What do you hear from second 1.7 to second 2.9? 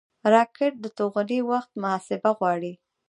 محاسبه غواړي